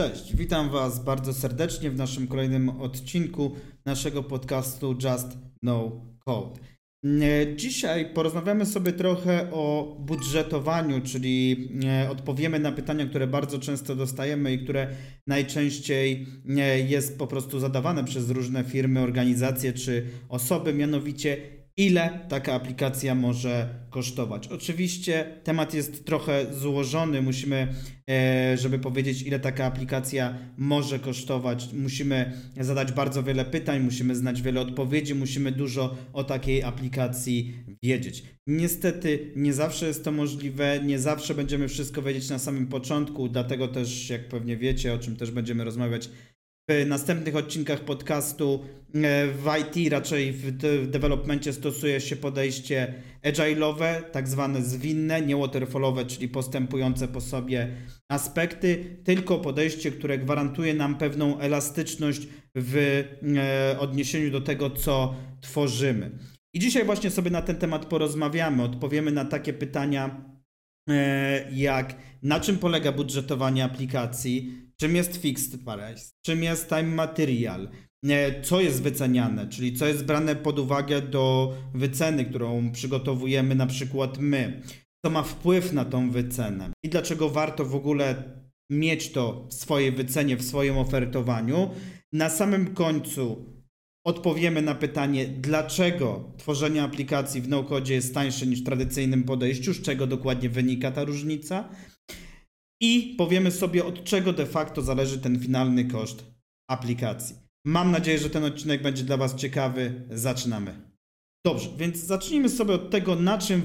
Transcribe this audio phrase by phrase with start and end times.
[0.00, 6.60] Cześć, witam Was bardzo serdecznie w naszym kolejnym odcinku naszego podcastu Just No Code.
[7.04, 13.96] E, dzisiaj porozmawiamy sobie trochę o budżetowaniu, czyli e, odpowiemy na pytania, które bardzo często
[13.96, 14.88] dostajemy i które
[15.26, 22.54] najczęściej e, jest po prostu zadawane przez różne firmy, organizacje czy osoby, mianowicie ile taka
[22.54, 24.48] aplikacja może kosztować.
[24.48, 27.74] Oczywiście temat jest trochę złożony, musimy,
[28.10, 34.42] e, żeby powiedzieć, ile taka aplikacja może kosztować, musimy zadać bardzo wiele pytań, musimy znać
[34.42, 38.22] wiele odpowiedzi, musimy dużo o takiej aplikacji wiedzieć.
[38.46, 43.68] Niestety nie zawsze jest to możliwe, nie zawsze będziemy wszystko wiedzieć na samym początku, dlatego
[43.68, 46.10] też, jak pewnie wiecie, o czym też będziemy rozmawiać
[46.68, 50.56] w następnych odcinkach podcastu e, w IT, raczej w,
[50.90, 52.94] developmencie stosuje się podejście
[53.24, 57.68] agile'owe, tak zwane zwinne, nie waterfallowe, czyli postępujące po sobie
[58.08, 62.76] aspekty, tylko podejście, które gwarantuje nam pewną elastyczność w
[63.36, 66.10] e, odniesieniu do tego, co tworzymy.
[66.54, 70.24] I dzisiaj właśnie sobie na ten temat porozmawiamy, odpowiemy na takie pytania
[70.90, 77.68] e, jak na czym polega budżetowanie aplikacji, czym jest fixed price, czym jest time material,
[78.42, 84.18] co jest wyceniane, czyli co jest brane pod uwagę do wyceny, którą przygotowujemy na przykład
[84.18, 84.62] my,
[85.04, 86.70] co ma wpływ na tą wycenę?
[86.84, 88.22] I dlaczego warto w ogóle
[88.70, 91.70] mieć to w swojej wycenie, w swoim ofertowaniu.
[92.12, 93.44] Na samym końcu
[94.06, 99.82] odpowiemy na pytanie, dlaczego tworzenie aplikacji w no-code jest tańsze niż w tradycyjnym podejściu, z
[99.82, 101.68] czego dokładnie wynika ta różnica
[102.80, 106.24] i powiemy sobie, od czego de facto zależy ten finalny koszt
[106.70, 107.36] aplikacji.
[107.66, 110.08] Mam nadzieję, że ten odcinek będzie dla Was ciekawy.
[110.10, 110.90] Zaczynamy.
[111.46, 113.62] Dobrze, więc zacznijmy sobie od tego, na czym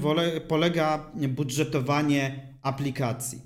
[0.48, 3.42] polega budżetowanie aplikacji.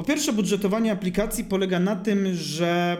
[0.00, 2.96] Po pierwsze, budżetowanie aplikacji polega na tym, że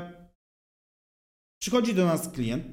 [1.61, 2.65] przychodzi do nas klient,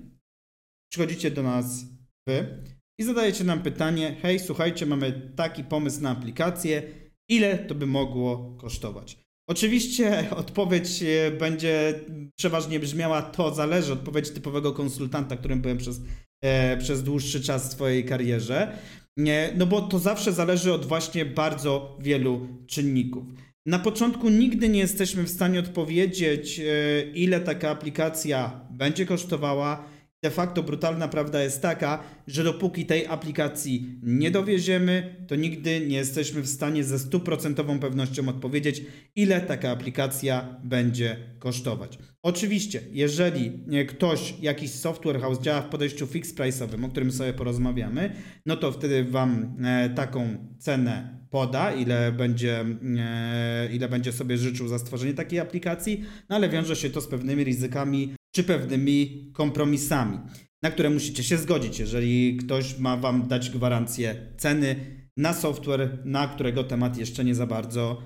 [0.91, 1.85] przychodzicie do nas
[2.27, 2.63] wy
[2.99, 6.83] i zadajecie nam pytanie: Hej, słuchajcie, mamy taki pomysł na aplikację,
[7.29, 9.24] ile to by mogło kosztować?
[9.47, 11.99] Oczywiście odpowiedź e, będzie
[12.35, 16.01] przeważnie brzmiała to zależy, odpowiedź typowego konsultanta, którym byłem przez,
[16.43, 18.77] e, przez dłuższy czas w swojej karierze.
[19.17, 23.23] Nie, no bo to zawsze zależy od właśnie bardzo wielu czynników.
[23.65, 26.63] Na początku nigdy nie jesteśmy w stanie odpowiedzieć, e,
[27.11, 29.94] ile taka aplikacja będzie kosztowała,
[30.25, 35.97] de facto brutalna prawda jest taka, że dopóki tej aplikacji nie dowieziemy, to nigdy nie
[35.97, 38.81] jesteśmy w stanie ze stuprocentową pewnością odpowiedzieć,
[39.15, 41.97] ile taka aplikacja będzie kosztować.
[42.23, 43.51] Oczywiście, jeżeli
[43.87, 48.15] ktoś, jakiś software house działa w podejściu fixed price'owym, o którym sobie porozmawiamy,
[48.45, 52.65] no to wtedy Wam e, taką cenę poda, ile będzie,
[52.99, 57.07] e, ile będzie sobie życzył za stworzenie takiej aplikacji, no ale wiąże się to z
[57.07, 60.19] pewnymi ryzykami czy pewnymi kompromisami,
[60.63, 64.75] na które musicie się zgodzić, jeżeli ktoś ma Wam dać gwarancję ceny
[65.17, 68.01] na software, na którego temat jeszcze nie za bardzo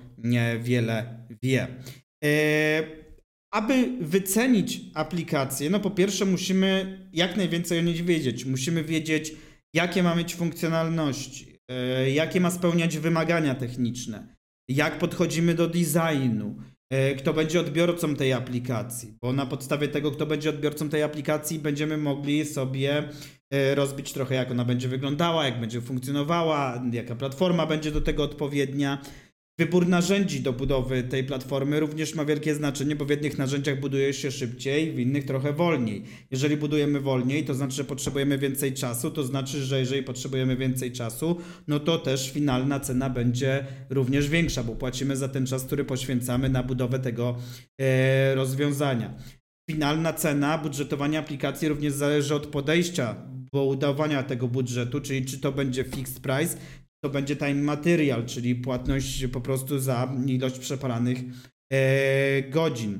[0.61, 1.67] wiele wie.
[2.23, 2.83] E,
[3.53, 8.45] aby wycenić aplikację, no po pierwsze musimy jak najwięcej o niej wiedzieć.
[8.45, 9.31] Musimy wiedzieć,
[9.73, 14.35] jakie ma mieć funkcjonalności, e, jakie ma spełniać wymagania techniczne,
[14.67, 16.55] jak podchodzimy do designu,
[17.17, 21.97] kto będzie odbiorcą tej aplikacji, bo na podstawie tego, kto będzie odbiorcą tej aplikacji, będziemy
[21.97, 23.09] mogli sobie
[23.51, 28.23] e, rozbić trochę, jak ona będzie wyglądała, jak będzie funkcjonowała, jaka platforma będzie do tego
[28.23, 29.01] odpowiednia.
[29.59, 34.13] Wybór narzędzi do budowy tej platformy również ma wielkie znaczenie, bo w jednych narzędziach buduje
[34.13, 36.03] się szybciej, w innych trochę wolniej.
[36.31, 40.91] Jeżeli budujemy wolniej, to znaczy, że potrzebujemy więcej czasu, to znaczy, że jeżeli potrzebujemy więcej
[40.91, 41.37] czasu,
[41.67, 46.49] no to też finalna cena będzie również większa, bo płacimy za ten czas, który poświęcamy
[46.49, 47.37] na budowę tego
[47.81, 49.13] e, rozwiązania.
[49.71, 53.15] Finalna cena budżetowania aplikacji również zależy od podejścia
[53.53, 56.57] do udawania tego budżetu, czyli czy to będzie fixed price,
[57.03, 61.17] to będzie time material, czyli płatność po prostu za ilość przepalanych
[61.73, 62.99] e, godzin.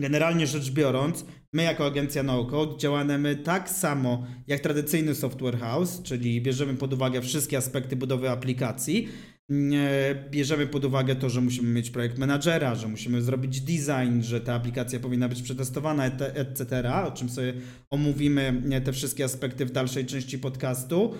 [0.00, 1.24] Generalnie rzecz biorąc,
[1.54, 7.22] my jako agencja NoCode działamy tak samo jak tradycyjny software house, czyli bierzemy pod uwagę
[7.22, 9.08] wszystkie aspekty budowy aplikacji.
[9.50, 14.40] E, bierzemy pod uwagę to, że musimy mieć projekt menadżera, że musimy zrobić design, że
[14.40, 17.54] ta aplikacja powinna być przetestowana, etc., o czym sobie
[17.90, 21.14] omówimy te wszystkie aspekty w dalszej części podcastu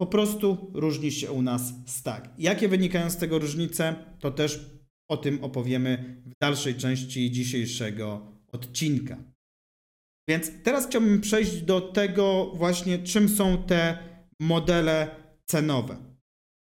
[0.00, 2.28] po prostu różni się u nas stack.
[2.38, 4.70] Jakie wynikają z tego różnice, to też
[5.08, 9.16] o tym opowiemy w dalszej części dzisiejszego odcinka.
[10.28, 13.98] Więc teraz chciałbym przejść do tego właśnie, czym są te
[14.40, 15.10] modele
[15.46, 15.96] cenowe.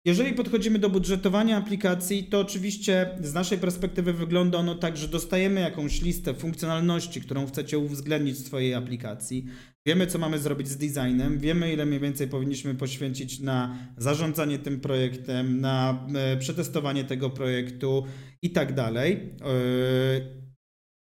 [0.06, 5.62] Jeżeli podchodzimy do budżetowania aplikacji, to oczywiście z naszej perspektywy wygląda ono tak, że dostajemy
[5.62, 9.46] jakąś listę funkcjonalności, którą chcecie uwzględnić w swojej aplikacji.
[9.88, 14.80] Wiemy, co mamy zrobić z designem, wiemy, ile mniej więcej powinniśmy poświęcić na zarządzanie tym
[14.80, 18.06] projektem, na e, przetestowanie tego projektu
[18.42, 19.14] i tak dalej.
[19.14, 20.46] E,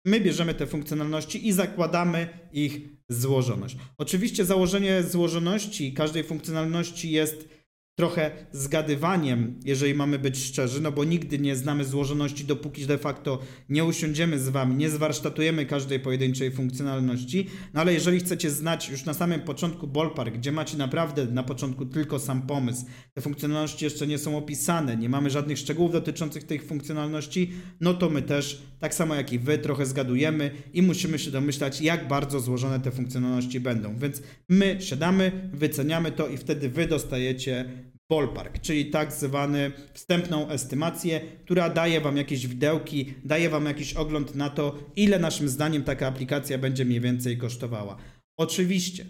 [0.06, 3.76] my bierzemy te funkcjonalności i zakładamy ich złożoność.
[3.98, 7.48] Oczywiście założenie złożoności każdej funkcjonalności jest
[7.94, 13.38] trochę zgadywaniem, jeżeli mamy być szczerzy, no bo nigdy nie znamy złożoności, dopóki de facto
[13.68, 19.04] nie usiądziemy z Wami, nie zwarsztatujemy każdej pojedynczej funkcjonalności, no ale jeżeli chcecie znać już
[19.04, 22.84] na samym początku ballpark, gdzie macie naprawdę na początku tylko sam pomysł,
[23.14, 28.10] te funkcjonalności jeszcze nie są opisane, nie mamy żadnych szczegółów dotyczących tych funkcjonalności, no to
[28.10, 32.40] my też, tak samo jak i Wy, trochę zgadujemy i musimy się domyślać, jak bardzo
[32.40, 33.98] złożone te funkcjonalności będą.
[33.98, 41.20] Więc my siadamy, wyceniamy to i wtedy Wy dostajecie ballpark, czyli tak zwany wstępną estymację,
[41.44, 46.06] która daje Wam jakieś widełki, daje Wam jakiś ogląd na to, ile naszym zdaniem taka
[46.06, 47.96] aplikacja będzie mniej więcej kosztowała.
[48.36, 49.04] Oczywiście,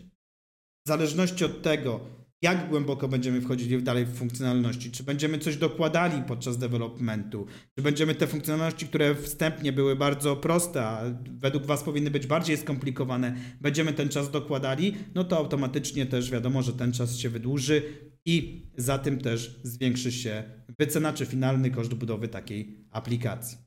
[0.87, 6.23] w zależności od tego, jak głęboko będziemy wchodzili dalej w funkcjonalności, czy będziemy coś dokładali
[6.23, 7.47] podczas developmentu,
[7.77, 12.57] czy będziemy te funkcjonalności, które wstępnie były bardzo proste, a według Was powinny być bardziej
[12.57, 17.83] skomplikowane, będziemy ten czas dokładali, no to automatycznie też wiadomo, że ten czas się wydłuży
[18.25, 20.43] i za tym też zwiększy się
[20.79, 23.59] wycena czy finalny koszt budowy takiej aplikacji.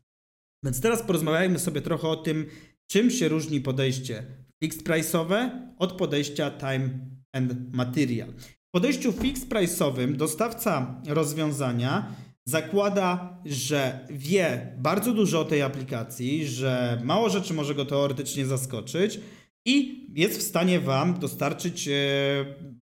[0.63, 2.45] Więc teraz porozmawiajmy sobie trochę o tym,
[2.87, 4.23] czym się różni podejście
[4.63, 6.89] fixed price'owe od podejścia time
[7.33, 8.33] and material.
[8.75, 17.29] Podejściu fixed price'owym dostawca rozwiązania zakłada, że wie bardzo dużo o tej aplikacji, że mało
[17.29, 19.19] rzeczy może go teoretycznie zaskoczyć
[19.65, 21.91] i jest w stanie Wam dostarczyć e,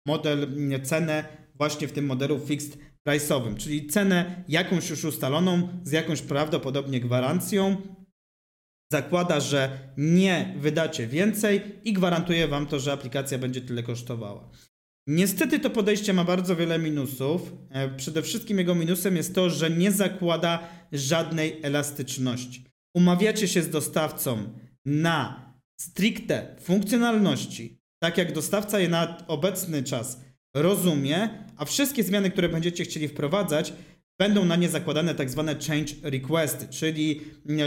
[0.05, 0.47] model,
[0.83, 2.77] cenę właśnie w tym modelu fixed
[3.07, 7.77] price'owym, czyli cenę jakąś już ustaloną z jakąś prawdopodobnie gwarancją.
[8.91, 14.49] Zakłada, że nie wydacie więcej i gwarantuje Wam to, że aplikacja będzie tyle kosztowała.
[15.07, 17.53] Niestety to podejście ma bardzo wiele minusów.
[17.69, 22.65] E, przede wszystkim jego minusem jest to, że nie zakłada żadnej elastyczności.
[22.95, 24.37] Umawiacie się z dostawcą
[24.85, 25.45] na
[25.79, 30.21] stricte funkcjonalności, tak jak dostawca je na obecny czas
[30.55, 33.73] rozumie, a wszystkie zmiany, które będziecie chcieli wprowadzać,
[34.19, 37.21] będą na nie zakładane tak zwane change requesty, czyli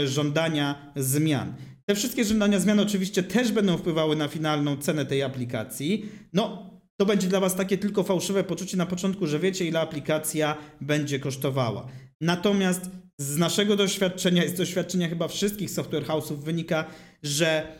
[0.05, 1.53] żądania zmian.
[1.85, 6.05] Te wszystkie żądania zmian oczywiście też będą wpływały na finalną cenę tej aplikacji.
[6.33, 6.69] No,
[6.99, 11.19] to będzie dla Was takie tylko fałszywe poczucie na początku, że wiecie, ile aplikacja będzie
[11.19, 11.87] kosztowała.
[12.21, 12.89] Natomiast
[13.21, 16.85] z naszego doświadczenia i z doświadczenia chyba wszystkich software house'ów wynika,
[17.23, 17.77] że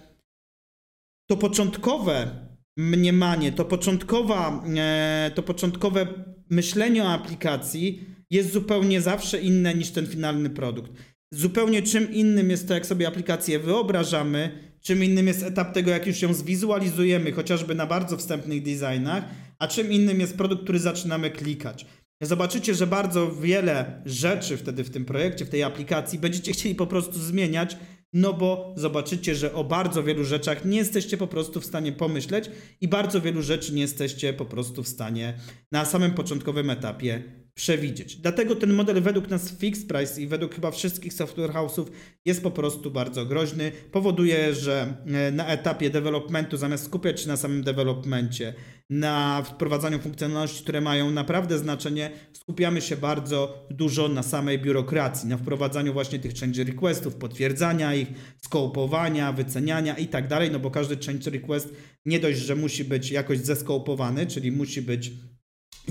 [1.29, 2.31] to początkowe
[2.77, 6.07] mniemanie, to, początkowa, e, to początkowe
[6.49, 10.91] myślenie o aplikacji jest zupełnie zawsze inne niż ten finalny produkt.
[11.33, 16.07] Zupełnie czym innym jest to, jak sobie aplikację wyobrażamy, czym innym jest etap tego, jak
[16.07, 19.23] już ją zwizualizujemy, chociażby na bardzo wstępnych designach,
[19.59, 21.85] a czym innym jest produkt, który zaczynamy klikać.
[22.21, 26.87] Zobaczycie, że bardzo wiele rzeczy wtedy w tym projekcie, w tej aplikacji będziecie chcieli po
[26.87, 27.77] prostu zmieniać,
[28.13, 32.51] no bo zobaczycie, że o bardzo wielu rzeczach nie jesteście po prostu w stanie pomyśleć
[32.81, 35.33] i bardzo wielu rzeczy nie jesteście po prostu w stanie
[35.71, 37.23] na samym początkowym etapie
[37.59, 38.15] przewidzieć.
[38.15, 41.85] Dlatego ten model według nas fixed price i według chyba wszystkich software house'ów
[42.25, 43.71] jest po prostu bardzo groźny.
[43.91, 48.53] Powoduje, że e, na etapie developmentu zamiast skupiać się na samym developmencie,
[48.89, 55.37] na wprowadzaniu funkcjonalności, które mają naprawdę znaczenie, skupiamy się bardzo dużo na samej biurokracji, na
[55.37, 58.07] wprowadzaniu właśnie tych change requestów, potwierdzania ich,
[58.43, 61.69] skołopowania, wyceniania i tak dalej, no bo każdy change request
[62.05, 65.11] nie dość, że musi być jakoś zeskopowany, czyli musi być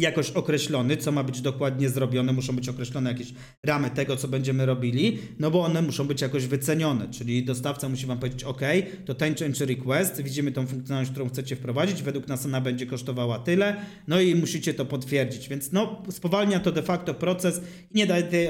[0.00, 3.32] jakoś określony, co ma być dokładnie zrobione, muszą być określone jakieś
[3.66, 8.06] ramy tego, co będziemy robili, no bo one muszą być jakoś wycenione, czyli dostawca musi
[8.06, 8.60] Wam powiedzieć, OK,
[9.06, 13.38] to ten change request, widzimy tą funkcjonalność, którą chcecie wprowadzić, według nas ona będzie kosztowała
[13.38, 13.76] tyle,
[14.08, 18.22] no i musicie to potwierdzić, więc no spowalnia to de facto proces i nie daje
[18.22, 18.48] tej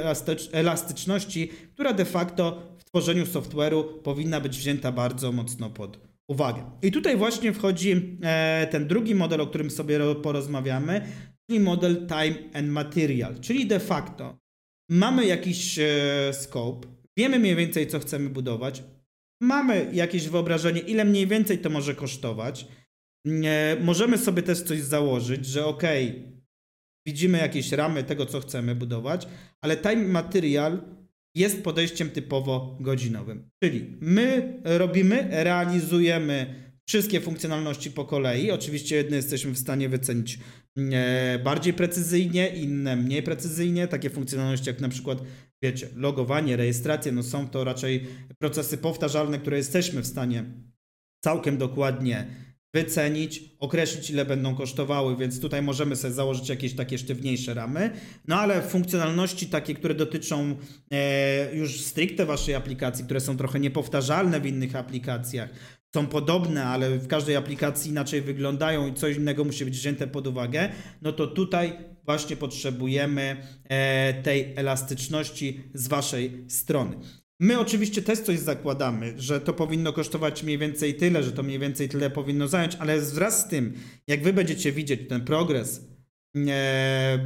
[0.52, 6.62] elastyczności, która de facto w tworzeniu software'u powinna być wzięta bardzo mocno pod uwagę.
[6.82, 11.06] I tutaj właśnie wchodzi e, ten drugi model, o którym sobie porozmawiamy,
[11.48, 14.38] czyli model time and material, czyli de facto
[14.90, 16.88] mamy jakiś e, scope,
[17.18, 18.82] wiemy mniej więcej, co chcemy budować,
[19.42, 22.66] mamy jakieś wyobrażenie, ile mniej więcej to może kosztować.
[23.80, 25.82] Możemy sobie też coś założyć, że ok,
[27.06, 29.28] widzimy jakieś ramy tego, co chcemy budować,
[29.60, 30.82] ale time material
[31.34, 33.50] jest podejściem typowo godzinowym.
[33.62, 36.54] Czyli my robimy, realizujemy
[36.88, 38.50] wszystkie funkcjonalności po kolei.
[38.50, 40.38] Oczywiście jedne jesteśmy w stanie wycenić
[41.44, 43.88] bardziej precyzyjnie, inne mniej precyzyjnie.
[43.88, 45.22] Takie funkcjonalności jak na przykład,
[45.62, 48.06] wiecie, logowanie, rejestracja, no są to raczej
[48.38, 50.44] procesy powtarzalne, które jesteśmy w stanie
[51.24, 52.26] całkiem dokładnie
[52.74, 57.90] wycenić, określić ile będą kosztowały, więc tutaj możemy sobie założyć jakieś takie sztywniejsze ramy.
[58.28, 60.56] No ale funkcjonalności takie, które dotyczą
[60.90, 65.50] e, już stricte waszej aplikacji, które są trochę niepowtarzalne w innych aplikacjach,
[65.94, 70.26] są podobne, ale w każdej aplikacji inaczej wyglądają i coś innego musi być wzięte pod
[70.26, 70.68] uwagę,
[71.02, 71.72] no to tutaj
[72.04, 76.96] właśnie potrzebujemy e, tej elastyczności z waszej strony.
[77.40, 81.58] My oczywiście też coś zakładamy, że to powinno kosztować mniej więcej tyle, że to mniej
[81.58, 83.74] więcej tyle powinno zająć, ale wraz z tym,
[84.06, 85.88] jak wy będziecie widzieć ten progres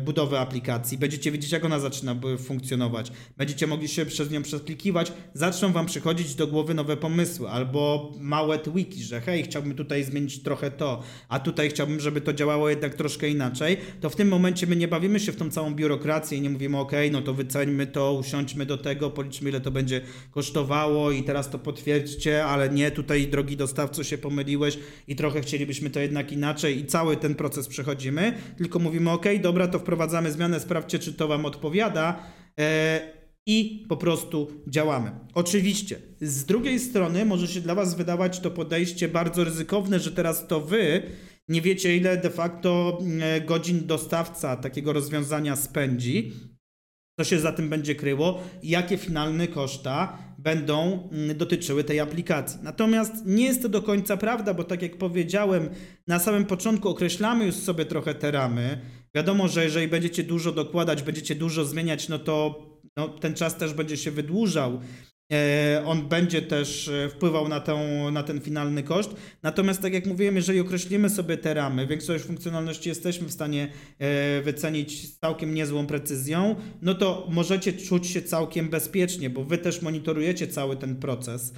[0.04, 5.73] budowy aplikacji, będziecie wiedzieć, jak ona zaczyna funkcjonować, będziecie mogli się przez nią przeklikiwać, zaczną
[5.73, 10.71] wam przychodzić do głowy nowe pomysły, albo małe tweaki, że hej, chciałbym tutaj zmienić trochę
[10.71, 14.76] to, a tutaj chciałbym, żeby to działało jednak troszkę inaczej, to w tym momencie my
[14.76, 18.12] nie bawimy się w tą całą biurokrację i nie mówimy, ok, no to wyceńmy to,
[18.12, 20.00] usiądźmy do tego, policzmy, ile to będzie
[20.31, 24.78] kosztowało i teraz to potwierdźcie, ale nie, tutaj drogi dostawco się pomyliłeś
[25.09, 29.42] i trochę chcielibyśmy to jednak inaczej i cały ten proces przechodzimy, tylko mówimy, mówimy, OK,
[29.42, 32.23] dobra, to wprowadzamy zmianę, sprawdźcie, czy to Wam odpowiada.
[32.61, 35.11] E, i po prostu działamy.
[35.35, 40.47] Oczywiście, z drugiej strony może się dla Was wydawać to podejście bardzo ryzykowne, że teraz
[40.47, 41.02] to Wy
[41.49, 46.32] nie wiecie, ile de facto e, godzin dostawca takiego rozwiązania spędzi,
[47.16, 52.61] co się za tym będzie kryło i jakie finalne koszta będą mm, dotyczyły tej aplikacji.
[52.62, 55.69] Natomiast nie jest to do końca prawda, bo tak jak powiedziałem,
[56.07, 58.81] na samym początku określamy już sobie trochę te ramy.
[59.14, 62.66] Wiadomo, że jeżeli będziecie dużo dokładać, będziecie dużo zmieniać, no to
[62.97, 64.81] no, ten czas też będzie się wydłużał.
[65.32, 67.76] E, on będzie też e, wpływał na, tę,
[68.12, 69.10] na ten finalny koszt.
[69.42, 74.42] Natomiast, tak jak mówiłem, jeżeli określimy sobie te ramy, większość funkcjonalności jesteśmy w stanie e,
[74.42, 79.82] wycenić z całkiem niezłą precyzją, no to możecie czuć się całkiem bezpiecznie, bo wy też
[79.82, 81.52] monitorujecie cały ten proces.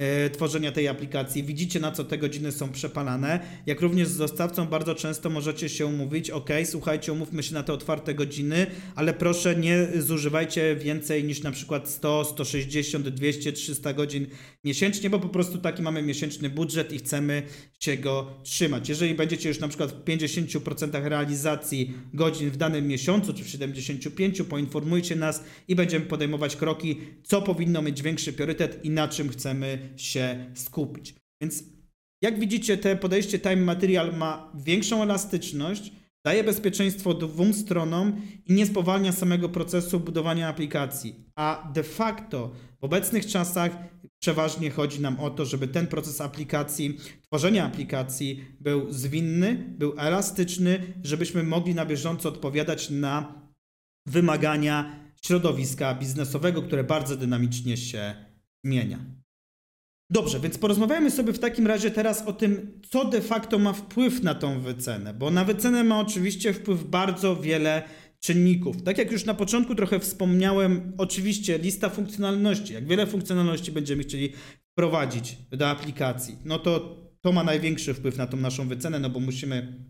[0.00, 1.42] E, tworzenia tej aplikacji.
[1.42, 3.40] Widzicie, na co te godziny są przepalane.
[3.66, 7.72] Jak również z dostawcą bardzo często możecie się umówić, ok, słuchajcie, umówmy się na te
[7.72, 14.26] otwarte godziny, ale proszę nie zużywajcie więcej niż na przykład 100, 160, 200, 300 godzin
[14.64, 17.42] miesięcznie, bo po prostu taki mamy miesięczny budżet i chcemy
[17.80, 18.88] się go trzymać.
[18.88, 24.44] Jeżeli będziecie już na przykład w 50% realizacji godzin w danym miesiącu, czy w 75%,
[24.44, 29.89] poinformujcie nas i będziemy podejmować kroki, co powinno mieć większy priorytet i na czym chcemy
[29.96, 31.14] się skupić.
[31.42, 31.64] Więc
[32.22, 35.92] jak widzicie, te podejście Time Material ma większą elastyczność,
[36.24, 41.14] daje bezpieczeństwo dwóm stronom i nie spowalnia samego procesu budowania aplikacji.
[41.36, 43.72] A de facto w obecnych czasach
[44.22, 50.94] przeważnie chodzi nam o to, żeby ten proces aplikacji, tworzenia aplikacji był zwinny, był elastyczny,
[51.02, 53.42] żebyśmy mogli na bieżąco odpowiadać na
[54.06, 58.14] wymagania środowiska biznesowego, które bardzo dynamicznie się
[58.64, 59.19] zmienia.
[60.10, 64.22] Dobrze, więc porozmawiajmy sobie w takim razie teraz o tym, co de facto ma wpływ
[64.22, 67.82] na tą wycenę, bo na wycenę ma oczywiście wpływ bardzo wiele
[68.20, 68.82] czynników.
[68.82, 74.32] Tak jak już na początku trochę wspomniałem, oczywiście lista funkcjonalności, jak wiele funkcjonalności będziemy chcieli
[74.72, 79.20] wprowadzić do aplikacji, no to to ma największy wpływ na tą naszą wycenę, no bo
[79.20, 79.84] musimy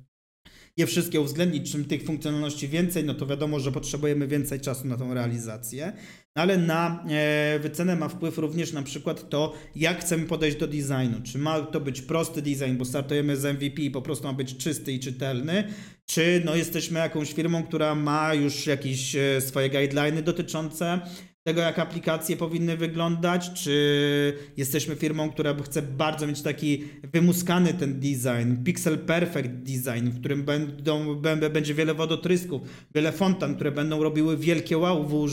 [0.77, 1.73] je wszystkie uwzględnić.
[1.73, 5.93] Czym tych funkcjonalności więcej, no to wiadomo, że potrzebujemy więcej czasu na tą realizację.
[6.35, 11.23] Ale na e, wycenę ma wpływ również na przykład to, jak chcemy podejść do designu.
[11.23, 14.57] Czy ma to być prosty design, bo startujemy z MVP i po prostu ma być
[14.57, 15.65] czysty i czytelny,
[16.07, 21.01] czy no, jesteśmy jakąś firmą, która ma już jakieś e, swoje guideliny dotyczące
[21.45, 28.01] tego, jak aplikacje powinny wyglądać, czy jesteśmy firmą, która chce bardzo mieć taki wymuskany ten
[28.01, 31.15] design, pixel perfect design, w którym będą,
[31.53, 32.63] będzie wiele wodotrysków,
[32.95, 35.27] wiele fontan, które będą robiły wielkie wow u,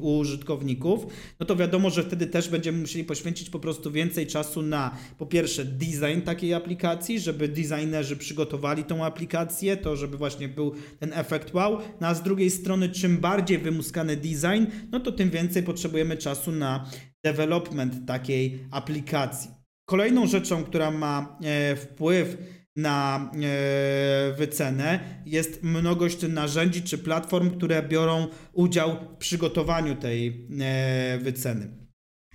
[0.00, 1.06] u użytkowników,
[1.40, 5.26] no to wiadomo, że wtedy też będziemy musieli poświęcić po prostu więcej czasu na po
[5.26, 11.54] pierwsze design takiej aplikacji, żeby designerzy przygotowali tą aplikację, to żeby właśnie był ten efekt
[11.54, 15.62] wow, no a z drugiej strony czym bardziej wymuskany design, no to tym więcej więcej
[15.62, 16.90] potrzebujemy czasu na
[17.24, 19.50] development takiej aplikacji.
[19.84, 22.36] Kolejną rzeczą, która ma e, wpływ
[22.76, 31.18] na e, wycenę jest mnogość narzędzi czy platform, które biorą udział w przygotowaniu tej e,
[31.18, 31.79] wyceny.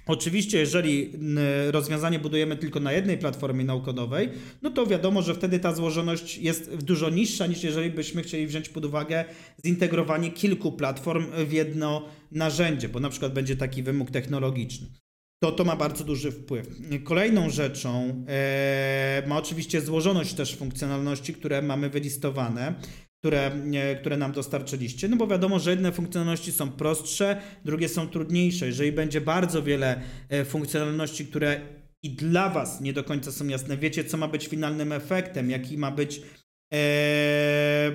[0.08, 1.12] Oczywiście, jeżeli
[1.72, 4.30] rozwiązanie budujemy tylko na jednej platformie naukodowej,
[4.62, 8.70] no to wiadomo, że wtedy ta złożoność jest dużo niższa niż jeżeli byśmy chcieli wziąć
[8.70, 9.26] pod uwagę
[9.66, 14.88] zintegrowanie kilku platform w jedno narzędzie, bo na przykład będzie taki wymóg technologiczny.
[15.44, 16.68] To to ma bardzo duży wpływ.
[17.04, 22.76] Kolejną rzeczą e, ma oczywiście złożoność też funkcjonalności, które mamy wylistowane
[23.26, 23.52] które,
[24.00, 25.08] które nam dostarczyliście.
[25.08, 28.66] No bo wiadomo, że jedne funkcjonalności są prostsze, drugie są trudniejsze.
[28.66, 31.62] Jeżeli będzie bardzo wiele e, funkcjonalności, które
[32.04, 35.78] i dla Was nie do końca są jasne, wiecie, co ma być finalnym efektem, jaki
[35.78, 36.22] ma być.
[36.74, 37.92] E,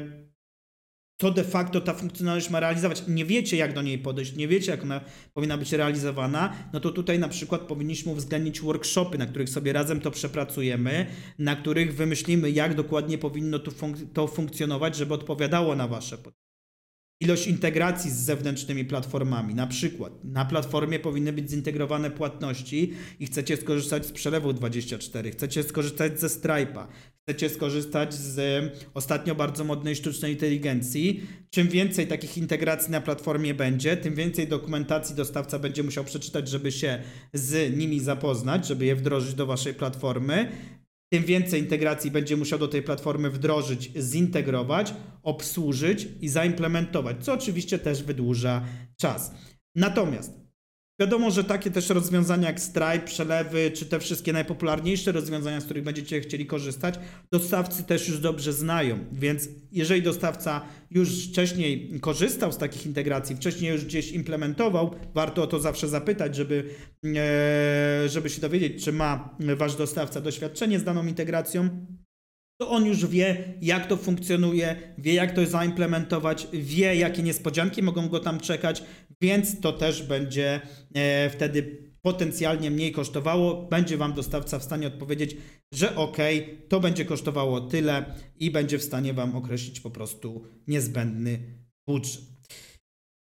[1.21, 3.03] to de facto ta funkcjonalność ma realizować.
[3.09, 5.01] Nie wiecie, jak do niej podejść, nie wiecie, jak ona
[5.35, 10.01] powinna być realizowana, no to tutaj na przykład powinniśmy uwzględnić workshopy, na których sobie razem
[10.01, 11.07] to przepracujemy,
[11.39, 16.50] na których wymyślimy, jak dokładnie powinno to, funk to funkcjonować, żeby odpowiadało na Wasze potrzeby
[17.21, 19.55] ilość integracji z zewnętrznymi platformami.
[19.55, 25.63] Na przykład na platformie powinny być zintegrowane płatności i chcecie skorzystać z przelewu 24, chcecie
[25.63, 26.87] skorzystać ze Stripe'a,
[27.23, 31.27] chcecie skorzystać z ostatnio bardzo modnej sztucznej inteligencji.
[31.51, 36.73] Czym więcej takich integracji na platformie będzie, tym więcej dokumentacji dostawca będzie musiał przeczytać, żeby
[36.73, 37.03] się
[37.35, 40.49] z nimi zapoznać, żeby je wdrożyć do waszej platformy
[41.13, 47.79] tym więcej integracji będzie musiał do tej platformy wdrożyć, zintegrować, obsłużyć i zaimplementować, co oczywiście
[47.79, 48.65] też wydłuża
[48.97, 49.35] czas.
[49.75, 50.40] Natomiast
[51.01, 55.85] Wiadomo, że takie też rozwiązania jak Stripe, przelewy, czy te wszystkie najpopularniejsze rozwiązania, z których
[55.85, 56.95] będziecie chcieli korzystać,
[57.33, 58.99] dostawcy też już dobrze znają.
[59.13, 65.47] Więc jeżeli dostawca już wcześniej korzystał z takich integracji, wcześniej już gdzieś implementował, warto o
[65.47, 66.65] to zawsze zapytać, żeby,
[67.17, 71.87] e, żeby się dowiedzieć, czy ma wasz dostawca doświadczenie z daną integracją
[72.61, 78.09] to on już wie, jak to funkcjonuje, wie, jak to zaimplementować, wie, jakie niespodzianki mogą
[78.09, 78.83] go tam czekać,
[79.23, 80.61] więc to też będzie
[80.95, 83.69] e, wtedy potencjalnie mniej kosztowało.
[83.69, 85.37] Będzie Wam dostawca w stanie odpowiedzieć,
[85.75, 86.17] że ok,
[86.69, 91.39] to będzie kosztowało tyle i będzie w stanie Wam określić po prostu niezbędny
[91.89, 92.31] budżet.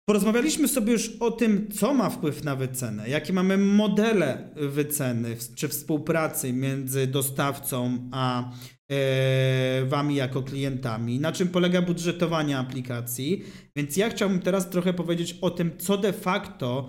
[0.08, 5.68] Porozmawialiśmy sobie już o tym, co ma wpływ na wycenę, jakie mamy modele wyceny czy
[5.68, 8.52] współpracy między dostawcą a
[9.84, 13.44] wami jako klientami, na czym polega budżetowanie aplikacji.
[13.76, 16.88] Więc ja chciałbym teraz trochę powiedzieć o tym, co de facto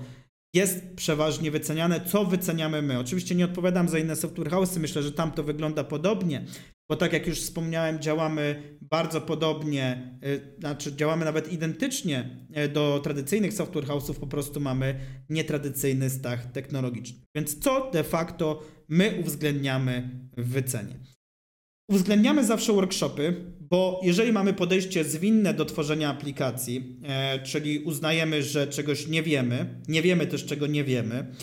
[0.54, 3.00] jest przeważnie wyceniane, co wyceniamy my.
[3.00, 6.46] Oczywiście nie odpowiadam za inne software house'y, myślę, że tam to wygląda podobnie,
[6.90, 13.00] bo tak jak już wspomniałem, działamy bardzo podobnie, e, znaczy działamy nawet identycznie e, do
[13.04, 17.20] tradycyjnych software house'ów, po prostu mamy nietradycyjny stack technologiczny.
[17.36, 21.13] Więc co de facto my uwzględniamy w wycenie?
[21.90, 28.68] Uwzględniamy zawsze workshopy, bo jeżeli mamy podejście zwinne do tworzenia aplikacji, e, czyli uznajemy, że
[28.68, 31.36] czegoś nie wiemy, nie wiemy też czego nie wiemy,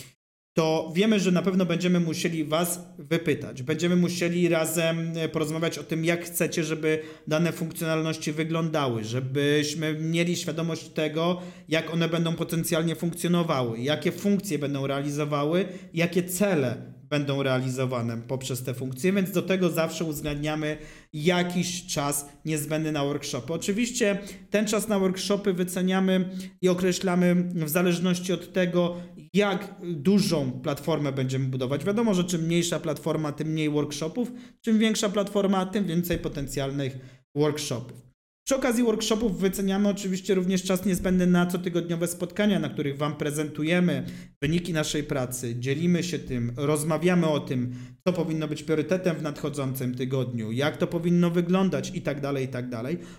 [0.53, 3.63] to wiemy, że na pewno będziemy musieli Was wypytać.
[3.63, 10.35] Będziemy musieli razem e, porozmawiać o tym, jak chcecie, żeby dane funkcjonalności wyglądały, żebyśmy mieli
[10.35, 18.17] świadomość tego, jak one będą potencjalnie funkcjonowały, jakie funkcje będą realizowały, jakie cele będą realizowane
[18.17, 20.77] poprzez te funkcje, więc do tego zawsze uwzględniamy
[21.13, 23.53] jakiś czas niezbędny na workshopy.
[23.53, 24.17] Oczywiście
[24.49, 26.29] ten czas na workshopy wyceniamy
[26.61, 28.97] i określamy w zależności od tego,
[29.33, 31.85] jak dużą platformę będziemy budować.
[31.85, 36.97] Wiadomo, że czym mniejsza platforma, tym mniej workshopów, czym większa platforma, tym więcej potencjalnych
[37.35, 38.10] workshopów.
[38.43, 44.05] Przy okazji workshopów wyceniamy oczywiście również czas niezbędny na cotygodniowe spotkania, na których Wam prezentujemy
[44.41, 47.75] wyniki naszej pracy, dzielimy się tym, rozmawiamy o tym,
[48.07, 52.47] co powinno być priorytetem w nadchodzącym tygodniu, jak to powinno wyglądać i tak dalej, i
[52.47, 52.65] tak.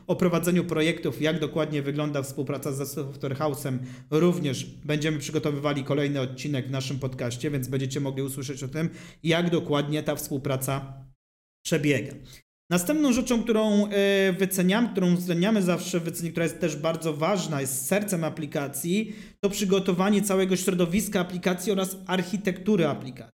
[0.07, 3.79] O prowadzeniu projektów, jak dokładnie wygląda współpraca z Software House'em,
[4.11, 8.91] również będziemy przygotowywali kolejny odcinek w naszym podcaście, więc będziecie mogli usłyszeć o tym,
[9.23, 11.05] jak dokładnie ta współpraca
[11.65, 12.13] przebiega.
[12.73, 18.25] Następną rzeczą, którą e, wyceniamy, którą uwzględniamy zawsze która jest też bardzo ważna, jest sercem
[18.25, 23.33] aplikacji, to przygotowanie całego środowiska aplikacji oraz architektury aplikacji.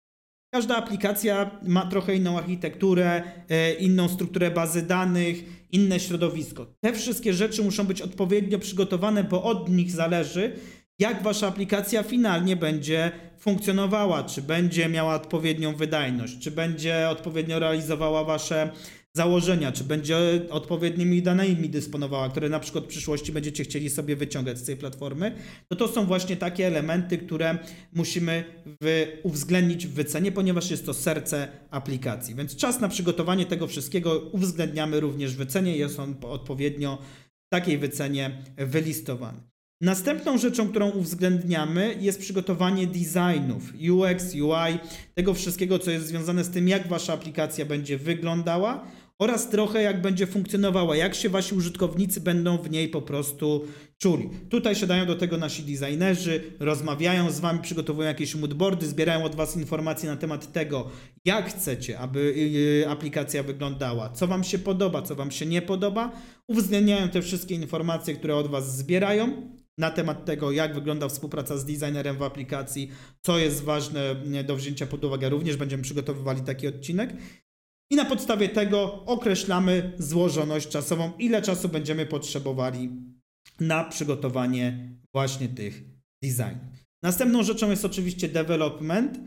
[0.54, 6.68] Każda aplikacja ma trochę inną architekturę, e, inną strukturę bazy danych, inne środowisko.
[6.84, 10.56] Te wszystkie rzeczy muszą być odpowiednio przygotowane, bo od nich zależy,
[11.00, 18.24] jak wasza aplikacja finalnie będzie funkcjonowała, czy będzie miała odpowiednią wydajność, czy będzie odpowiednio realizowała
[18.24, 18.72] wasze
[19.16, 20.18] założenia, czy będzie
[20.50, 25.36] odpowiednimi danymi dysponowała, które na przykład w przyszłości będziecie chcieli sobie wyciągać z tej platformy,
[25.68, 27.58] to to są właśnie takie elementy, które
[27.94, 28.44] musimy
[28.82, 32.36] w, uwzględnić w wycenie, ponieważ jest to serce aplikacji.
[32.36, 36.98] Więc czas na przygotowanie tego wszystkiego uwzględniamy również w wycenie, jest on odpowiednio
[37.48, 39.54] w takiej wycenie wylistowany.
[39.82, 44.80] Następną rzeczą, którą uwzględniamy, jest przygotowanie designów, UX, UI,
[45.16, 48.88] tego wszystkiego, co jest związane z tym, jak wasza aplikacja będzie wyglądała
[49.20, 53.66] oraz trochę jak będzie funkcjonowała, jak się wasi użytkownicy będą w niej po prostu
[53.98, 54.30] czuli.
[54.50, 59.58] Tutaj siadają do tego nasi designerzy, rozmawiają z wami, przygotowują jakieś moodboardy, zbierają od was
[59.58, 60.90] informacje na temat tego,
[61.26, 66.12] jak chcecie, aby yy, aplikacja wyglądała, co wam się podoba, co wam się nie podoba.
[66.48, 71.66] Uwzględniają te wszystkie informacje, które od was zbierają na temat tego, jak wygląda współpraca z
[71.66, 75.30] designerem w aplikacji, co jest ważne do wzięcia pod uwagę.
[75.30, 77.14] Również będziemy przygotowywali taki odcinek.
[77.92, 82.90] I na podstawie tego określamy złożoność czasową, ile czasu będziemy potrzebowali
[83.60, 85.84] na przygotowanie właśnie tych
[86.24, 86.74] designów.
[87.04, 89.20] Następną rzeczą jest oczywiście development,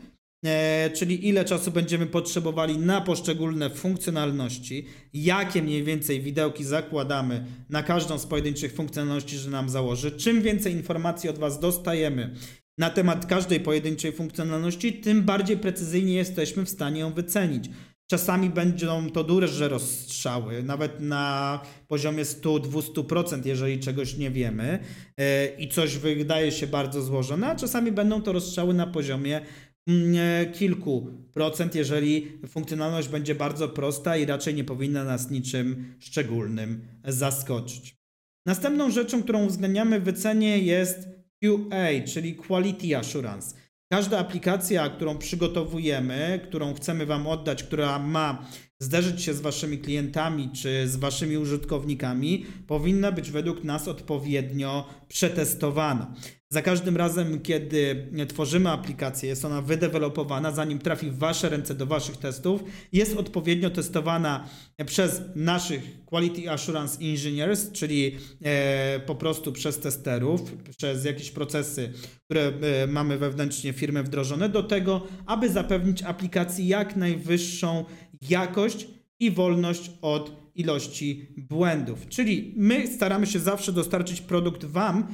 [0.45, 7.83] e, czyli ile czasu będziemy potrzebowali na poszczególne funkcjonalności, jakie mniej więcej widełki zakładamy na
[7.83, 10.11] każdą z pojedynczych funkcjonalności, że nam założy.
[10.11, 12.35] Czym więcej informacji od Was dostajemy
[12.77, 17.69] na temat każdej pojedynczej funkcjonalności, tym bardziej precyzyjnie jesteśmy w stanie ją wycenić.
[18.07, 24.79] Czasami będą to duże rozstrzały, nawet na poziomie 100-200%, jeżeli czegoś nie wiemy
[25.17, 29.41] e, i coś wydaje się bardzo złożone, a czasami będą to rozstrzały na poziomie
[29.87, 35.95] mm, e, kilku procent, jeżeli funkcjonalność będzie bardzo prosta i raczej nie powinna nas niczym
[35.99, 37.95] szczególnym zaskoczyć.
[38.45, 41.07] Następną rzeczą, którą uwzględniamy w wycenie jest
[41.43, 43.55] QA, czyli Quality Assurance.
[43.91, 48.45] Każda aplikacja, którą przygotowujemy, którą chcemy Wam oddać, która ma
[48.79, 56.15] zderzyć się z Waszymi klientami czy z Waszymi użytkownikami, powinna być według nas odpowiednio przetestowana.
[56.49, 61.85] Za każdym razem, kiedy tworzymy aplikację, jest ona wydevelopowana, zanim trafi w Wasze ręce do
[61.85, 62.63] Waszych testów,
[62.93, 64.49] jest odpowiednio testowana
[64.85, 70.41] przez naszych Quality Assurance Engineers, czyli e, po prostu przez testerów,
[70.77, 71.93] przez jakieś procesy,
[72.25, 77.85] które e, mamy wewnętrznie firmy wdrożone, do tego, aby zapewnić aplikacji jak najwyższą
[78.29, 78.87] jakość
[79.19, 82.07] i wolność od ilości błędów.
[82.07, 85.07] Czyli my staramy się zawsze dostarczyć produkt Wam,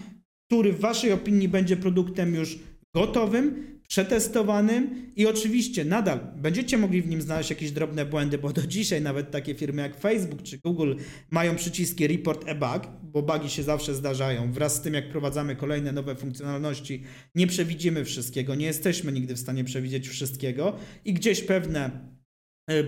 [0.48, 2.60] który w Waszej opinii będzie produktem już
[2.94, 8.68] gotowym, przetestowanym i oczywiście nadal będziecie mogli w nim znaleźć jakieś drobne błędy, bo do
[8.68, 10.96] dzisiaj nawet takie firmy jak Facebook czy Google
[11.32, 14.52] mają przyciski Report a Bug, bo bugi się zawsze zdarzają.
[14.52, 17.04] Wraz z tym, jak prowadzamy kolejne nowe funkcjonalności,
[17.36, 22.13] nie przewidzimy wszystkiego, nie jesteśmy nigdy w stanie przewidzieć wszystkiego i gdzieś pewne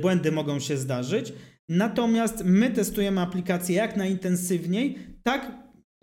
[0.02, 1.34] błędy mogą się zdarzyć.
[1.70, 5.52] Natomiast my testujemy aplikację jak najintensywniej, tak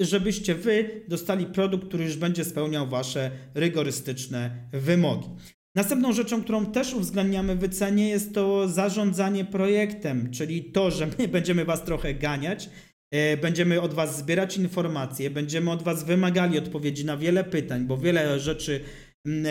[0.01, 5.29] żebyście wy dostali produkt, który już będzie spełniał wasze rygorystyczne wymogi.
[5.75, 11.29] Następną rzeczą, którą też uwzględniamy w wycenie jest to zarządzanie projektem, czyli to, że my
[11.39, 12.71] będziemy was trochę ganiać,
[13.11, 17.97] e, będziemy od was zbierać informacje, będziemy od was wymagali odpowiedzi na wiele pytań, bo
[17.97, 18.81] wiele rzeczy
[19.27, 19.51] mm, e,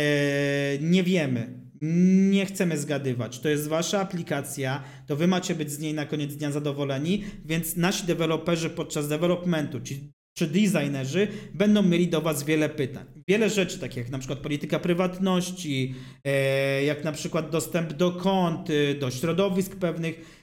[0.79, 3.39] nie wiemy, nie chcemy zgadywać.
[3.39, 7.75] To jest wasza aplikacja, to wy macie być z niej na koniec dnia zadowoleni, więc
[7.75, 13.05] nasi deweloperzy podczas developmentu, czyli czy designerzy będą mieli do Was wiele pytań.
[13.27, 18.69] Wiele rzeczy, takich jak na przykład polityka prywatności, e, jak na przykład dostęp do kont,
[18.69, 20.41] y, do środowisk pewnych,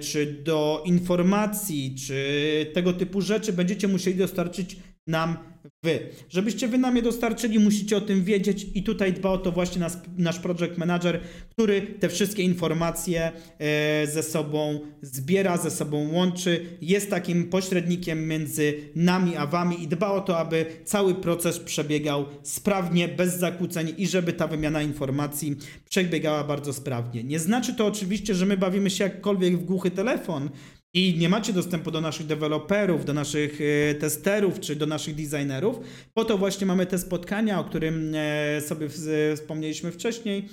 [0.00, 5.36] czy do informacji, czy tego typu rzeczy będziecie musieli dostarczyć nam
[5.82, 6.08] wy.
[6.28, 9.80] Żebyście wy nam je dostarczyli, musicie o tym wiedzieć i tutaj dba o to właśnie
[9.80, 16.66] nas, nasz project manager, który te wszystkie informacje e, ze sobą zbiera, ze sobą łączy,
[16.80, 22.24] jest takim pośrednikiem między nami a wami i dba o to, aby cały proces przebiegał
[22.42, 25.56] sprawnie, bez zakłóceń i żeby ta wymiana informacji
[25.88, 27.24] przebiegała bardzo sprawnie.
[27.24, 30.50] Nie znaczy to oczywiście, że my bawimy się jakkolwiek w głuchy telefon,
[30.94, 35.80] i nie macie dostępu do naszych deweloperów, do naszych e, testerów czy do naszych designerów,
[36.14, 38.88] po to właśnie mamy te spotkania, o którym e, sobie
[39.36, 40.48] wspomnieliśmy wcześniej,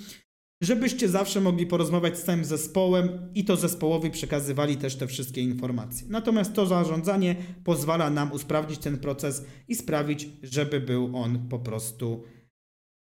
[0.62, 6.06] żebyście zawsze mogli porozmawiać z całym zespołem i to zespołowi przekazywali też te wszystkie informacje.
[6.10, 12.24] Natomiast to zarządzanie pozwala nam usprawnić ten proces i sprawić, żeby był on po prostu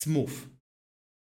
[0.04, 0.32] smooth.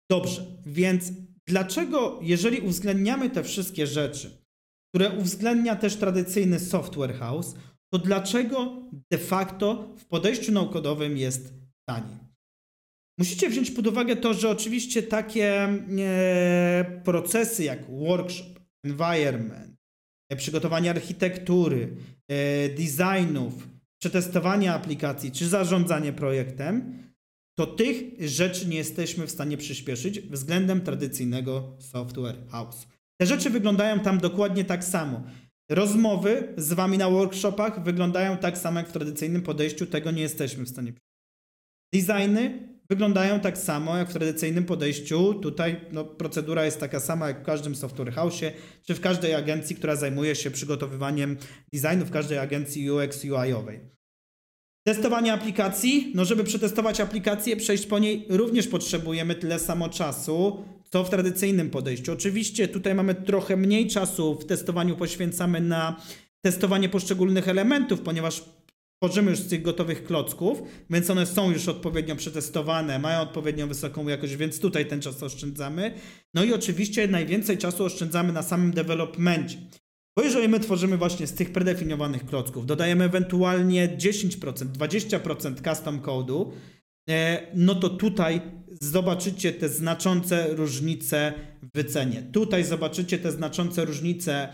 [0.10, 1.12] Dobrze, więc
[1.48, 4.45] dlaczego, jeżeli uwzględniamy te wszystkie rzeczy,
[4.96, 7.56] które uwzględnia też tradycyjny software house,
[7.94, 8.82] to dlaczego
[9.12, 11.54] de facto w podejściu naukowym jest
[11.90, 12.18] taniej?
[13.20, 19.76] Musicie wziąć pod uwagę to, że oczywiście takie e, procesy jak workshop, environment,
[20.30, 21.96] e, przygotowanie architektury,
[22.28, 23.68] e, designów,
[24.02, 27.04] przetestowanie aplikacji czy zarządzanie projektem,
[27.58, 32.95] to tych rzeczy nie jesteśmy w stanie przyspieszyć względem tradycyjnego software house.
[33.18, 35.24] Te rzeczy wyglądają tam dokładnie tak samo.
[35.70, 40.66] Rozmowy z wami na workshopach wyglądają tak samo jak w tradycyjnym podejściu, tego nie jesteśmy
[40.66, 40.94] w stanie.
[41.94, 45.34] Designy wyglądają tak samo jak w tradycyjnym podejściu.
[45.34, 48.42] Tutaj no, procedura jest taka sama jak w każdym software house,
[48.88, 51.38] czy w każdej agencji, która zajmuje się przygotowywaniem
[51.74, 53.80] designu, w każdej agencji UX UI-owej.
[54.88, 56.12] Testowanie aplikacji.
[56.16, 61.70] No, żeby przetestować aplikację, przejść po niej, również potrzebujemy tyle samo czasu, co w tradycyjnym
[61.70, 62.14] podejściu.
[62.14, 66.02] Oczywiście tutaj mamy trochę mniej czasu w testowaniu, poświęcamy na
[66.46, 68.44] testowanie poszczególnych elementów, ponieważ
[69.00, 74.08] tworzymy już z tych gotowych klocków, więc one są już odpowiednio przetestowane, mają odpowiednio wysoką
[74.08, 75.94] jakość, więc tutaj ten czas oszczędzamy.
[76.34, 79.58] No i oczywiście najwięcej czasu oszczędzamy na samym developmencie.
[80.18, 86.52] Bo jeżeli my tworzymy właśnie z tych predefiniowanych klocków, dodajemy ewentualnie 10%, 20% custom code'u,
[87.54, 88.42] no to tutaj
[88.82, 92.24] zobaczycie te znaczące różnice w wycenie.
[92.32, 94.50] Tutaj zobaczycie te znaczące różnice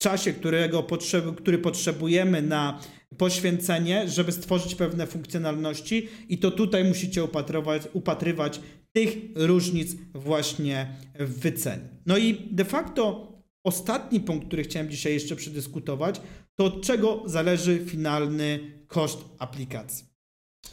[0.00, 2.80] w czasie, którego potrzeb, który potrzebujemy na
[3.18, 8.60] poświęcenie, żeby stworzyć pewne funkcjonalności i to tutaj musicie upatrywać, upatrywać
[8.92, 11.88] tych różnic właśnie w wycenie.
[12.06, 13.32] No i de facto
[13.64, 16.20] ostatni punkt, który chciałem dzisiaj jeszcze przedyskutować,
[16.54, 20.13] to od czego zależy finalny koszt aplikacji.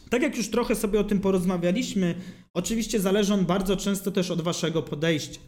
[0.10, 2.16] Tak jak już trochę sobie o tym porozmawialiśmy,
[2.54, 5.40] oczywiście zależy on bardzo często też od waszego podejścia.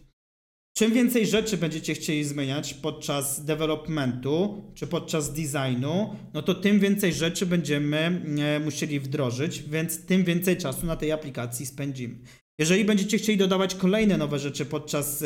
[0.77, 7.13] Czym więcej rzeczy będziecie chcieli zmieniać podczas developmentu czy podczas designu, no to tym więcej
[7.13, 7.97] rzeczy będziemy
[8.39, 12.15] e, musieli wdrożyć, więc tym więcej czasu na tej aplikacji spędzimy.
[12.59, 15.25] Jeżeli będziecie chcieli dodawać kolejne nowe rzeczy podczas y,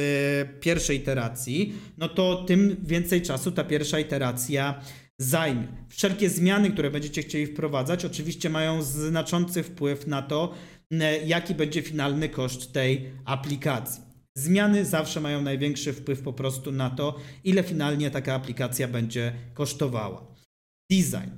[0.60, 4.82] pierwszej iteracji, no to tym więcej czasu ta pierwsza iteracja
[5.19, 5.67] zajmie.
[5.89, 10.53] Wszelkie zmiany, które będziecie chcieli wprowadzać, oczywiście mają znaczący wpływ na to,
[11.25, 14.03] jaki będzie finalny koszt tej aplikacji.
[14.38, 20.36] Zmiany zawsze mają największy wpływ po prostu na to, ile finalnie taka aplikacja będzie kosztowała.
[20.91, 21.30] Design.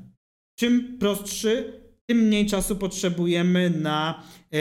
[0.59, 4.59] Czym prostszy, tym mniej czasu potrzebujemy na, yy,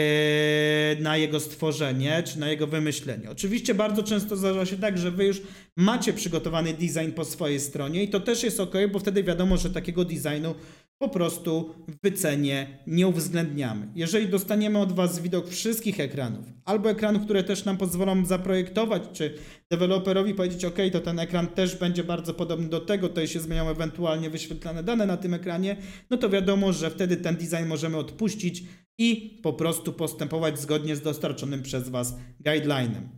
[1.03, 3.29] na jego stworzenie czy na jego wymyślenie.
[3.31, 5.41] Oczywiście bardzo często zdarza się tak, że wy już
[5.75, 9.69] macie przygotowany design po swojej stronie i to też jest ok, bo wtedy wiadomo, że
[9.69, 10.55] takiego designu
[10.99, 13.87] po prostu w wycenie nie uwzględniamy.
[13.95, 19.37] Jeżeli dostaniemy od Was widok wszystkich ekranów, albo ekranów, które też nam pozwolą zaprojektować, czy
[19.71, 23.69] deweloperowi powiedzieć, OK, to ten ekran też będzie bardzo podobny do tego, to się zmienią
[23.69, 25.75] ewentualnie wyświetlane dane na tym ekranie,
[26.09, 28.63] no to wiadomo, że wtedy ten design możemy odpuścić
[28.97, 33.09] i po prostu postępować zgodnie z dostarczonym przez Was guidelinem.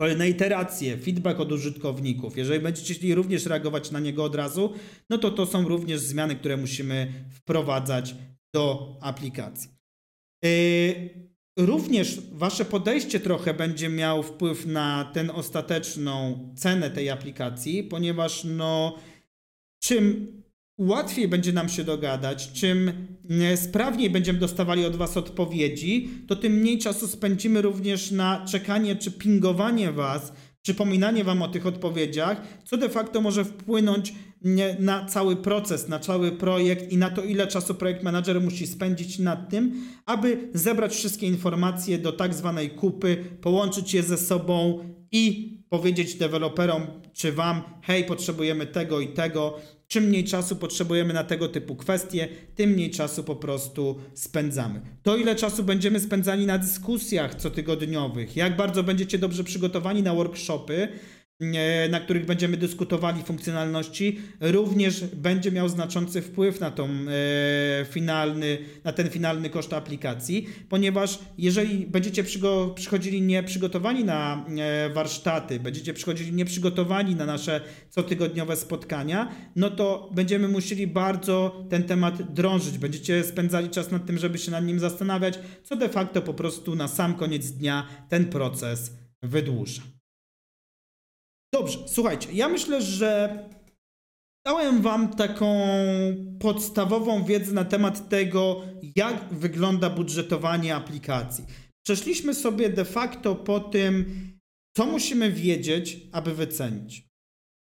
[0.00, 2.36] Kolejne iteracje, feedback od użytkowników.
[2.36, 4.72] Jeżeli będziecie chcieli również reagować na niego od razu,
[5.10, 8.14] no to to są również zmiany, które musimy wprowadzać
[8.54, 9.70] do aplikacji.
[10.42, 18.44] Yy, również Wasze podejście trochę będzie miało wpływ na tę ostateczną cenę tej aplikacji, ponieważ
[18.44, 18.98] no,
[19.82, 20.43] czym
[20.78, 22.92] łatwiej będzie nam się dogadać, czym
[23.30, 28.96] e, sprawniej będziemy dostawali od Was odpowiedzi, to tym mniej czasu spędzimy również na czekanie
[28.96, 30.32] czy pingowanie Was,
[30.62, 34.14] przypominanie Wam o tych odpowiedziach, co de facto może wpłynąć
[34.78, 39.18] na cały proces, na cały projekt i na to, ile czasu projekt manager musi spędzić
[39.18, 39.72] nad tym,
[40.06, 46.86] aby zebrać wszystkie informacje do tak zwanej kupy, połączyć je ze sobą i powiedzieć deweloperom
[47.12, 52.28] czy Wam, hej, potrzebujemy tego i tego, Czym mniej czasu potrzebujemy na tego typu kwestie,
[52.54, 54.80] tym mniej czasu po prostu spędzamy.
[55.02, 60.88] To, ile czasu będziemy spędzali na dyskusjach cotygodniowych, jak bardzo będziecie dobrze przygotowani na workshopy,
[61.90, 68.92] na których będziemy dyskutowali funkcjonalności, również będzie miał znaczący wpływ na, tą, e, finalny, na
[68.92, 72.24] ten finalny koszt aplikacji, ponieważ jeżeli będziecie
[72.74, 80.48] przychodzili nieprzygotowani na e, warsztaty, będziecie przychodzili nieprzygotowani na nasze cotygodniowe spotkania, no to będziemy
[80.48, 82.78] musieli bardzo ten temat drążyć.
[82.78, 86.74] Będziecie spędzali czas nad tym, żeby się nad nim zastanawiać, co de facto po prostu
[86.74, 88.92] na sam koniec dnia ten proces
[89.22, 89.93] wydłuża.
[91.54, 93.38] Dobrze, słuchajcie, ja myślę, że
[94.46, 95.66] dałem Wam taką
[96.40, 98.62] podstawową wiedzę na temat tego,
[98.96, 101.44] jak wygląda budżetowanie aplikacji.
[101.86, 104.04] Przeszliśmy sobie de facto po tym,
[104.76, 107.08] co musimy wiedzieć, aby wycenić.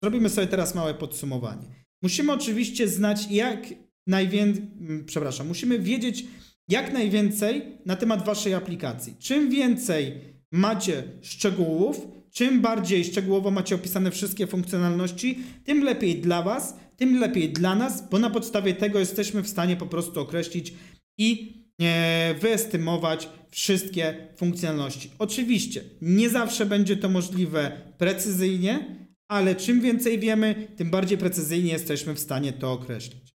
[0.04, 1.68] Zrobimy sobie teraz małe podsumowanie.
[2.04, 3.68] Musimy oczywiście znać, jak
[4.08, 4.68] najwięcej,
[5.06, 6.26] przepraszam, musimy wiedzieć
[6.68, 9.16] jak najwięcej na temat Waszej aplikacji.
[9.20, 10.22] Czym więcej
[10.52, 17.50] macie szczegółów, Czym bardziej szczegółowo macie opisane wszystkie funkcjonalności, tym lepiej dla Was, tym lepiej
[17.50, 20.74] dla nas, bo na podstawie tego jesteśmy w stanie po prostu określić
[21.18, 25.12] i e, wyestymować wszystkie funkcjonalności.
[25.20, 28.96] Oczywiście nie zawsze będzie to możliwe precyzyjnie,
[29.28, 33.34] ale czym więcej wiemy, tym bardziej precyzyjnie jesteśmy w stanie to określić.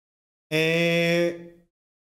[0.53, 1.51] E,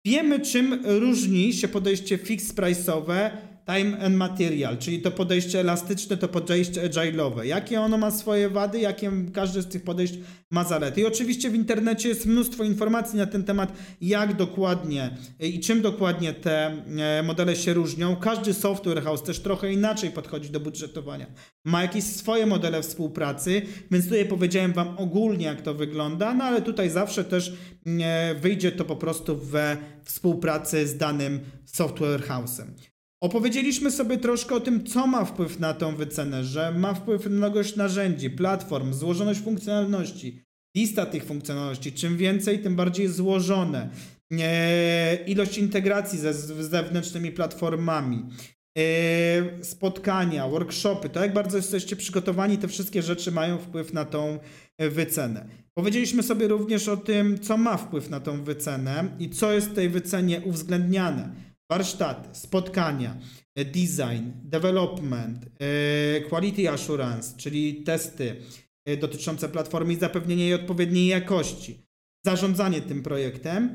[0.07, 3.31] Wiemy, czym różni się podejście fixed price'owe
[3.67, 7.45] time and material, czyli to podejście elastyczne, to podejście agile'owe.
[7.45, 10.15] Jakie ono ma swoje wady, jakie każde z tych podejść
[10.51, 11.01] ma zalety.
[11.01, 16.33] I oczywiście w internecie jest mnóstwo informacji na ten temat, jak dokładnie i czym dokładnie
[16.33, 18.17] te e, modele się różnią.
[18.17, 21.27] Każdy software house też trochę inaczej podchodzi do budżetowania.
[21.65, 26.63] Ma jakieś swoje modele współpracy, więc tutaj powiedziałem Wam ogólnie, jak to wygląda, no ale
[26.63, 27.53] tutaj zawsze też
[27.87, 32.92] e, wyjdzie to po prostu we współpracy z danym software house'em.
[33.23, 37.77] Opowiedzieliśmy sobie troszkę o tym, co ma wpływ na tą wycenę, że ma wpływ mnogość
[37.77, 40.43] narzędzi, platform, złożoność funkcjonalności,
[40.77, 41.93] lista tych funkcjonalności.
[41.93, 43.91] Czym więcej, tym bardziej złożone.
[44.41, 48.27] E, ilość integracji ze z zewnętrznymi platformami,
[48.79, 54.39] e, spotkania, workshopy, to jak bardzo jesteście przygotowani, te wszystkie rzeczy mają wpływ na tą
[54.79, 55.49] wycenę.
[55.75, 59.75] Powiedzieliśmy sobie również o tym, co ma wpływ na tą wycenę i co jest w
[59.75, 63.17] tej wycenie uwzględniane warsztaty, spotkania,
[63.55, 68.37] e, design, development, e, quality assurance, czyli testy
[68.85, 71.87] e, dotyczące platformy i zapewnienie jej odpowiedniej jakości,
[72.27, 73.73] zarządzanie tym projektem.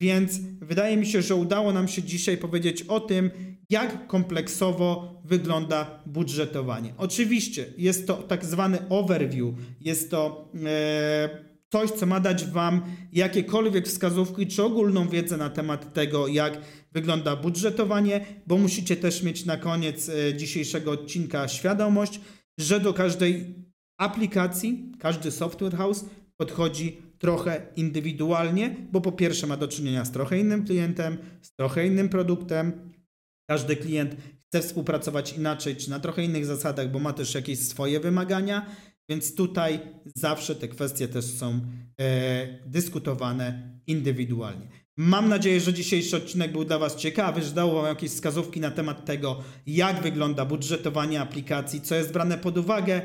[0.00, 3.30] Więc wydaje mi się, że udało nam się dzisiaj powiedzieć o tym,
[3.70, 6.94] jak kompleksowo wygląda budżetowanie.
[6.96, 10.52] Oczywiście jest to tak zwany overview, jest to
[11.72, 12.82] coś, co ma dać Wam
[13.12, 16.60] jakiekolwiek wskazówki czy ogólną wiedzę na temat tego, jak
[16.92, 22.20] wygląda budżetowanie, bo musicie też mieć na koniec e, dzisiejszego odcinka świadomość,
[22.58, 23.54] że do każdej
[23.98, 26.04] aplikacji, każdy software house
[26.36, 31.86] podchodzi trochę indywidualnie, bo po pierwsze ma do czynienia z trochę innym klientem, z trochę
[31.86, 32.92] innym produktem.
[33.50, 38.00] Każdy klient chce współpracować inaczej, czy na trochę innych zasadach, bo ma też jakieś swoje
[38.00, 38.66] wymagania,
[39.08, 39.80] więc tutaj
[40.16, 41.60] zawsze te kwestie też są
[42.00, 44.68] e, dyskutowane indywidualnie.
[45.02, 48.70] Mam nadzieję, że dzisiejszy odcinek był dla Was ciekawy, że dał Wam jakieś wskazówki na
[48.70, 53.02] temat tego, jak wygląda budżetowanie aplikacji, co jest brane pod uwagę.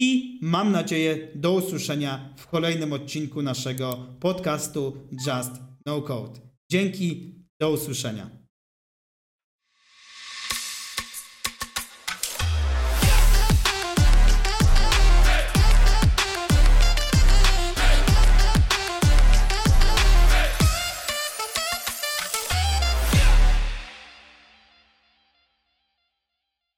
[0.00, 4.96] I mam nadzieję do usłyszenia w kolejnym odcinku naszego podcastu
[5.26, 5.52] Just
[5.86, 6.40] No Code.
[6.70, 8.37] Dzięki, do usłyszenia.